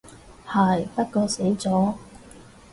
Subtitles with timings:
[0.47, 1.93] 係，不過死咗